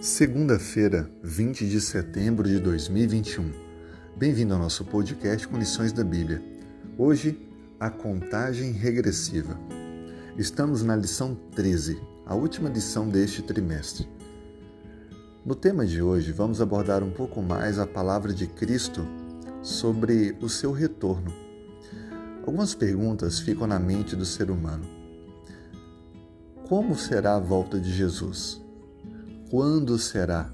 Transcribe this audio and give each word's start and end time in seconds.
Segunda-feira, 0.00 1.10
20 1.22 1.68
de 1.68 1.78
setembro 1.78 2.48
de 2.48 2.58
2021. 2.58 3.52
Bem-vindo 4.16 4.54
ao 4.54 4.58
nosso 4.58 4.82
podcast 4.82 5.46
com 5.46 5.58
lições 5.58 5.92
da 5.92 6.02
Bíblia. 6.02 6.42
Hoje, 6.96 7.38
a 7.78 7.90
contagem 7.90 8.72
regressiva. 8.72 9.60
Estamos 10.38 10.82
na 10.82 10.96
lição 10.96 11.34
13, 11.54 12.00
a 12.24 12.34
última 12.34 12.70
lição 12.70 13.10
deste 13.10 13.42
trimestre. 13.42 14.08
No 15.44 15.54
tema 15.54 15.84
de 15.84 16.00
hoje, 16.00 16.32
vamos 16.32 16.62
abordar 16.62 17.02
um 17.02 17.10
pouco 17.10 17.42
mais 17.42 17.78
a 17.78 17.86
palavra 17.86 18.32
de 18.32 18.46
Cristo 18.46 19.06
sobre 19.60 20.34
o 20.40 20.48
seu 20.48 20.72
retorno. 20.72 21.30
Algumas 22.38 22.74
perguntas 22.74 23.38
ficam 23.38 23.66
na 23.66 23.78
mente 23.78 24.16
do 24.16 24.24
ser 24.24 24.50
humano. 24.50 24.88
Como 26.66 26.96
será 26.96 27.36
a 27.36 27.40
volta 27.40 27.78
de 27.78 27.92
Jesus? 27.92 28.62
Quando 29.50 29.98
será? 29.98 30.48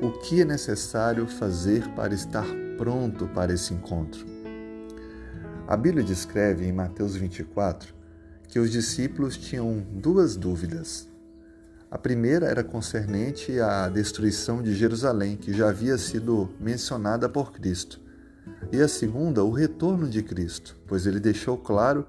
O 0.00 0.12
que 0.20 0.40
é 0.40 0.44
necessário 0.44 1.26
fazer 1.26 1.84
para 1.96 2.14
estar 2.14 2.46
pronto 2.78 3.26
para 3.26 3.52
esse 3.52 3.74
encontro? 3.74 4.24
A 5.66 5.76
Bíblia 5.76 6.04
descreve 6.04 6.64
em 6.64 6.70
Mateus 6.70 7.16
24 7.16 7.92
que 8.46 8.60
os 8.60 8.70
discípulos 8.70 9.36
tinham 9.36 9.84
duas 9.94 10.36
dúvidas. 10.36 11.08
A 11.90 11.98
primeira 11.98 12.46
era 12.46 12.62
concernente 12.62 13.58
à 13.58 13.88
destruição 13.88 14.62
de 14.62 14.72
Jerusalém, 14.72 15.36
que 15.36 15.52
já 15.52 15.70
havia 15.70 15.98
sido 15.98 16.50
mencionada 16.60 17.28
por 17.28 17.50
Cristo. 17.50 18.00
E 18.70 18.80
a 18.80 18.86
segunda, 18.86 19.42
o 19.42 19.50
retorno 19.50 20.08
de 20.08 20.22
Cristo, 20.22 20.76
pois 20.86 21.04
ele 21.04 21.18
deixou 21.18 21.58
claro 21.58 22.06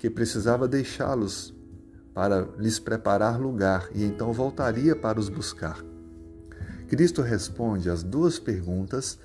que 0.00 0.10
precisava 0.10 0.66
deixá-los 0.66 1.55
para 2.16 2.48
lhes 2.56 2.78
preparar 2.78 3.38
lugar 3.38 3.90
e 3.94 4.02
então 4.02 4.32
voltaria 4.32 4.96
para 4.96 5.20
os 5.20 5.28
buscar. 5.28 5.84
Cristo 6.88 7.20
responde 7.20 7.90
às 7.90 8.02
duas 8.02 8.38
perguntas 8.38 9.18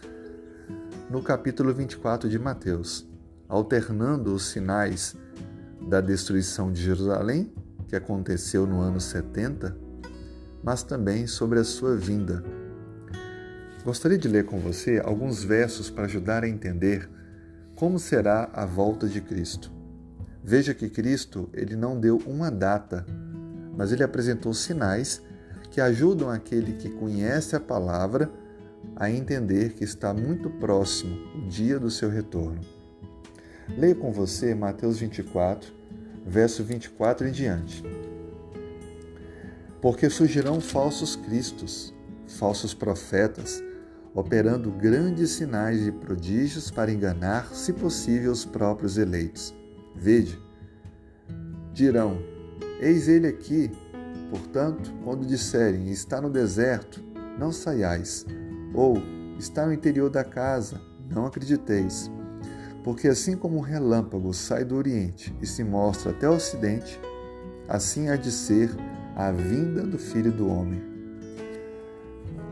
no 1.09 1.23
capítulo 1.23 1.73
24 1.73 2.27
de 2.27 2.37
Mateus, 2.37 3.07
alternando 3.47 4.33
os 4.33 4.43
sinais 4.43 5.15
da 5.87 6.01
destruição 6.01 6.69
de 6.69 6.81
Jerusalém, 6.81 7.53
que 7.87 7.95
aconteceu 7.95 8.67
no 8.67 8.81
ano 8.81 8.99
70, 8.99 9.73
mas 10.61 10.83
também 10.83 11.27
sobre 11.27 11.59
a 11.59 11.63
sua 11.63 11.95
vinda. 11.95 12.43
Gostaria 13.85 14.17
de 14.17 14.27
ler 14.27 14.43
com 14.43 14.59
você 14.59 15.01
alguns 15.01 15.45
versos 15.45 15.89
para 15.89 16.03
ajudar 16.03 16.43
a 16.43 16.49
entender 16.49 17.09
como 17.73 17.97
será 17.97 18.49
a 18.51 18.65
volta 18.65 19.07
de 19.07 19.21
Cristo. 19.21 19.80
Veja 20.43 20.73
que 20.73 20.89
Cristo 20.89 21.49
ele 21.53 21.75
não 21.75 21.99
deu 21.99 22.17
uma 22.25 22.49
data, 22.49 23.05
mas 23.77 23.91
ele 23.91 24.03
apresentou 24.03 24.53
sinais 24.53 25.21
que 25.69 25.79
ajudam 25.79 26.29
aquele 26.29 26.73
que 26.73 26.89
conhece 26.89 27.55
a 27.55 27.59
palavra 27.59 28.29
a 28.95 29.09
entender 29.09 29.73
que 29.73 29.83
está 29.83 30.13
muito 30.13 30.49
próximo 30.49 31.15
o 31.35 31.47
dia 31.47 31.79
do 31.79 31.89
seu 31.89 32.09
retorno. 32.09 32.59
Leio 33.77 33.95
com 33.95 34.11
você 34.11 34.53
Mateus 34.53 34.97
24, 34.97 35.71
verso 36.25 36.63
24 36.63 37.27
em 37.27 37.31
diante. 37.31 37.83
Porque 39.79 40.09
surgirão 40.09 40.59
falsos 40.59 41.15
cristos, 41.15 41.93
falsos 42.27 42.73
profetas, 42.73 43.63
operando 44.13 44.71
grandes 44.71 45.31
sinais 45.31 45.87
e 45.87 45.91
prodígios 45.91 46.69
para 46.69 46.91
enganar, 46.91 47.53
se 47.53 47.71
possível, 47.71 48.31
os 48.31 48.43
próprios 48.43 48.97
eleitos. 48.97 49.60
Vede, 49.95 50.39
dirão: 51.73 52.17
Eis 52.79 53.07
ele 53.07 53.27
aqui. 53.27 53.71
Portanto, 54.29 54.93
quando 55.03 55.27
disserem 55.27 55.89
está 55.89 56.21
no 56.21 56.29
deserto, 56.29 57.03
não 57.37 57.51
saiais, 57.51 58.25
ou 58.73 58.97
está 59.37 59.65
no 59.65 59.73
interior 59.73 60.09
da 60.09 60.23
casa, 60.23 60.79
não 61.09 61.25
acrediteis. 61.25 62.09
Porque 62.83 63.07
assim 63.07 63.35
como 63.35 63.57
um 63.57 63.61
relâmpago 63.61 64.33
sai 64.33 64.63
do 64.63 64.75
Oriente 64.75 65.35
e 65.41 65.45
se 65.45 65.63
mostra 65.63 66.11
até 66.11 66.29
o 66.29 66.33
Ocidente, 66.33 66.99
assim 67.67 68.09
há 68.09 68.15
de 68.15 68.31
ser 68.31 68.69
a 69.15 69.31
vinda 69.31 69.83
do 69.83 69.99
Filho 69.99 70.31
do 70.31 70.47
Homem. 70.47 70.81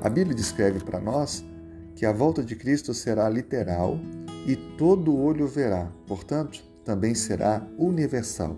A 0.02 0.09
Bíblia 0.09 0.36
descreve 0.36 0.84
para 0.84 1.00
nós 1.00 1.44
que 1.96 2.06
a 2.06 2.12
volta 2.12 2.44
de 2.44 2.56
Cristo 2.56 2.94
será 2.94 3.28
literal 3.30 4.00
e 4.46 4.56
todo 4.78 5.18
olho 5.18 5.47
verá. 5.47 5.92
Portanto, 6.08 6.63
também 6.84 7.13
será 7.13 7.66
universal. 7.78 8.57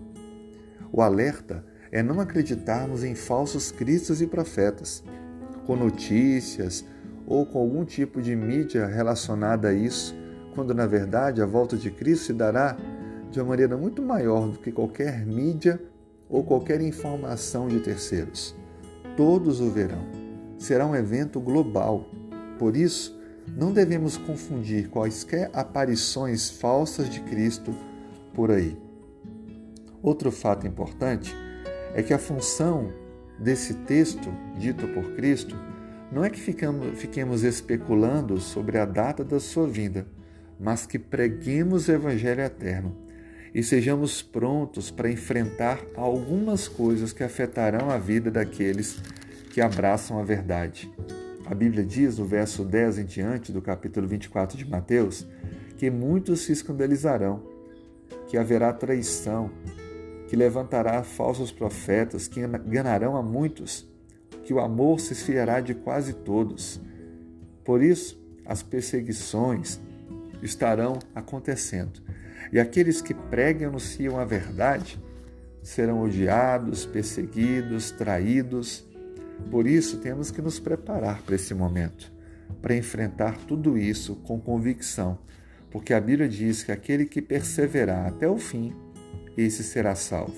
O 0.91 1.01
alerta 1.01 1.65
é 1.91 2.01
não 2.01 2.19
acreditarmos 2.19 3.03
em 3.03 3.15
falsos 3.15 3.71
cristos 3.71 4.21
e 4.21 4.27
profetas, 4.27 5.03
com 5.65 5.75
notícias 5.75 6.85
ou 7.27 7.45
com 7.45 7.59
algum 7.59 7.85
tipo 7.85 8.21
de 8.21 8.35
mídia 8.35 8.85
relacionada 8.87 9.69
a 9.69 9.73
isso, 9.73 10.15
quando 10.53 10.73
na 10.73 10.85
verdade 10.85 11.41
a 11.41 11.45
volta 11.45 11.77
de 11.77 11.91
Cristo 11.91 12.25
se 12.25 12.33
dará 12.33 12.77
de 13.29 13.39
uma 13.39 13.49
maneira 13.49 13.77
muito 13.77 14.01
maior 14.01 14.49
do 14.49 14.59
que 14.59 14.71
qualquer 14.71 15.25
mídia 15.25 15.81
ou 16.29 16.43
qualquer 16.43 16.81
informação 16.81 17.67
de 17.67 17.79
terceiros. 17.79 18.55
Todos 19.15 19.59
o 19.59 19.69
verão. 19.69 20.05
Será 20.57 20.85
um 20.85 20.95
evento 20.95 21.39
global. 21.39 22.05
Por 22.57 22.75
isso, 22.75 23.19
não 23.55 23.71
devemos 23.71 24.17
confundir 24.17 24.89
quaisquer 24.89 25.49
aparições 25.53 26.49
falsas 26.49 27.09
de 27.09 27.19
Cristo 27.21 27.73
por 28.33 28.51
aí. 28.51 28.77
Outro 30.01 30.31
fato 30.31 30.65
importante 30.65 31.35
é 31.93 32.01
que 32.01 32.13
a 32.13 32.19
função 32.19 32.91
desse 33.39 33.73
texto 33.73 34.31
dito 34.57 34.87
por 34.89 35.15
Cristo 35.15 35.55
não 36.11 36.23
é 36.23 36.29
que 36.29 36.39
ficamos, 36.39 36.99
fiquemos 36.99 37.43
especulando 37.43 38.39
sobre 38.39 38.77
a 38.77 38.85
data 38.85 39.23
da 39.23 39.39
sua 39.39 39.67
vinda, 39.67 40.05
mas 40.59 40.85
que 40.85 40.99
preguemos 40.99 41.87
o 41.87 41.91
Evangelho 41.91 42.41
eterno 42.41 42.95
e 43.53 43.63
sejamos 43.63 44.21
prontos 44.21 44.89
para 44.91 45.09
enfrentar 45.09 45.79
algumas 45.95 46.67
coisas 46.67 47.11
que 47.13 47.23
afetarão 47.23 47.89
a 47.89 47.97
vida 47.97 48.31
daqueles 48.31 48.99
que 49.51 49.61
abraçam 49.61 50.19
a 50.19 50.23
verdade. 50.23 50.89
A 51.45 51.53
Bíblia 51.53 51.83
diz, 51.83 52.17
no 52.17 52.25
verso 52.25 52.63
10 52.63 52.99
em 52.99 53.05
diante 53.05 53.51
do 53.51 53.61
capítulo 53.61 54.07
24 54.07 54.57
de 54.57 54.65
Mateus, 54.65 55.27
que 55.77 55.89
muitos 55.89 56.41
se 56.41 56.53
escandalizarão 56.53 57.50
que 58.31 58.37
haverá 58.37 58.71
traição, 58.71 59.51
que 60.29 60.37
levantará 60.37 61.03
falsos 61.03 61.51
profetas, 61.51 62.29
que 62.29 62.39
enganarão 62.39 63.17
a 63.17 63.21
muitos, 63.21 63.85
que 64.45 64.53
o 64.53 64.61
amor 64.61 65.01
se 65.01 65.11
esfriará 65.11 65.59
de 65.59 65.75
quase 65.75 66.13
todos. 66.13 66.79
Por 67.65 67.83
isso, 67.83 68.17
as 68.45 68.63
perseguições 68.63 69.81
estarão 70.41 70.97
acontecendo. 71.13 72.01
E 72.53 72.57
aqueles 72.57 73.01
que 73.01 73.13
pregam 73.13 73.63
e 73.63 73.65
anunciam 73.65 74.17
a 74.17 74.23
verdade 74.23 74.97
serão 75.61 76.01
odiados, 76.01 76.85
perseguidos, 76.85 77.91
traídos. 77.91 78.87
Por 79.51 79.67
isso, 79.67 79.97
temos 79.97 80.31
que 80.31 80.41
nos 80.41 80.57
preparar 80.57 81.21
para 81.23 81.35
esse 81.35 81.53
momento, 81.53 82.09
para 82.61 82.77
enfrentar 82.77 83.35
tudo 83.45 83.77
isso 83.77 84.15
com 84.23 84.39
convicção, 84.39 85.19
porque 85.71 85.93
a 85.93 86.01
Bíblia 86.01 86.27
diz 86.27 86.63
que 86.63 86.71
aquele 86.71 87.05
que 87.05 87.21
perseverar 87.21 88.07
até 88.07 88.27
o 88.27 88.37
fim, 88.37 88.75
esse 89.37 89.63
será 89.63 89.95
salvo. 89.95 90.35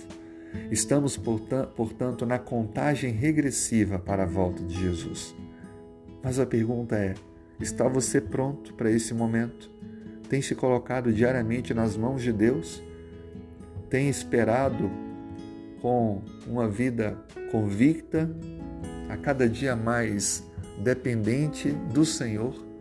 Estamos, 0.71 1.17
portanto, 1.17 2.25
na 2.25 2.37
contagem 2.37 3.11
regressiva 3.11 3.97
para 3.97 4.23
a 4.23 4.27
volta 4.27 4.63
de 4.63 4.79
Jesus. 4.79 5.35
Mas 6.21 6.39
a 6.39 6.45
pergunta 6.45 6.95
é: 6.95 7.15
está 7.59 7.87
você 7.87 8.21
pronto 8.21 8.75
para 8.75 8.91
esse 8.91 9.13
momento? 9.13 9.71
Tem 10.29 10.41
se 10.41 10.53
colocado 10.53 11.11
diariamente 11.11 11.73
nas 11.73 11.97
mãos 11.97 12.21
de 12.21 12.31
Deus? 12.31 12.83
Tem 13.89 14.09
esperado 14.09 14.89
com 15.81 16.21
uma 16.47 16.69
vida 16.69 17.17
convicta, 17.51 18.29
a 19.09 19.17
cada 19.17 19.49
dia 19.49 19.75
mais 19.75 20.47
dependente 20.81 21.71
do 21.93 22.05
Senhor? 22.05 22.72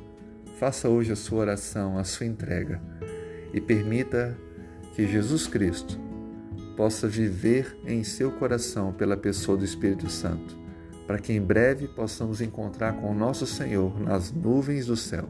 Faça 0.62 0.88
hoje 0.88 1.10
a 1.10 1.16
sua 1.16 1.40
oração, 1.40 1.98
a 1.98 2.04
sua 2.04 2.24
entrega 2.24 2.80
e 3.52 3.60
permita 3.60 4.38
que 4.94 5.08
Jesus 5.08 5.44
Cristo 5.44 5.98
possa 6.76 7.08
viver 7.08 7.76
em 7.84 8.04
seu 8.04 8.30
coração 8.30 8.92
pela 8.92 9.16
pessoa 9.16 9.58
do 9.58 9.64
Espírito 9.64 10.08
Santo, 10.08 10.56
para 11.04 11.18
que 11.18 11.32
em 11.32 11.40
breve 11.40 11.88
possamos 11.88 12.40
encontrar 12.40 12.92
com 12.92 13.10
o 13.10 13.14
nosso 13.14 13.44
Senhor 13.44 13.98
nas 13.98 14.30
nuvens 14.30 14.86
do 14.86 14.96
céu. 14.96 15.28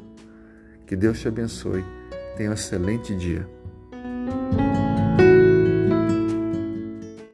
Que 0.86 0.94
Deus 0.94 1.18
te 1.18 1.28
abençoe. 1.28 1.82
Tenha 2.36 2.50
um 2.50 2.52
excelente 2.52 3.16
dia. 3.16 3.48